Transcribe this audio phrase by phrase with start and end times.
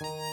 [0.00, 0.24] Confia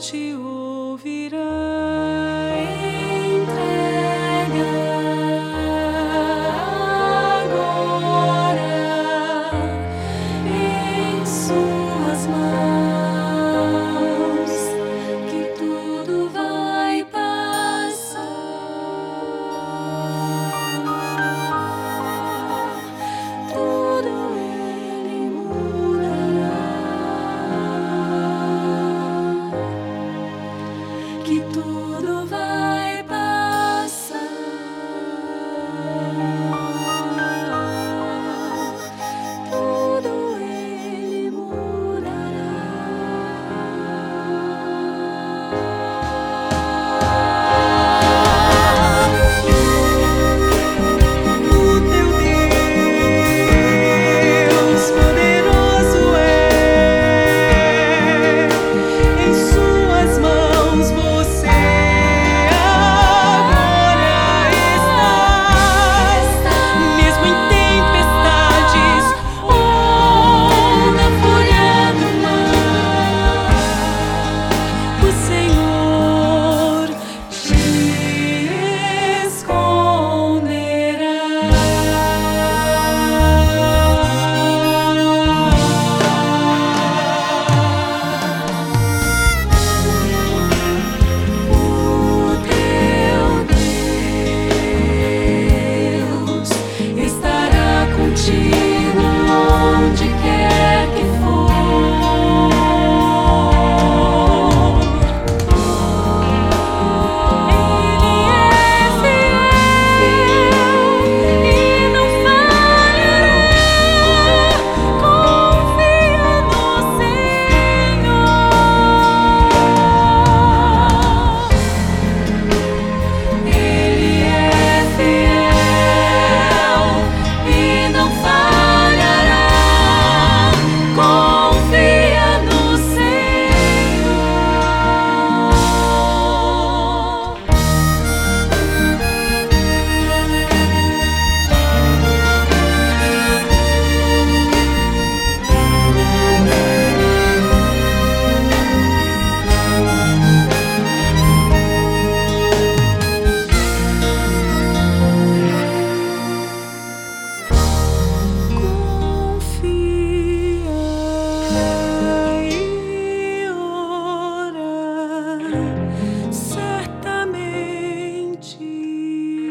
[0.00, 2.03] Te ouvirá.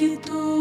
[0.00, 0.59] que